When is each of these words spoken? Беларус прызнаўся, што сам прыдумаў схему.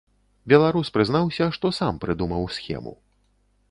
Беларус 0.53 0.89
прызнаўся, 0.95 1.51
што 1.59 1.73
сам 1.81 2.03
прыдумаў 2.07 2.53
схему. 2.61 3.01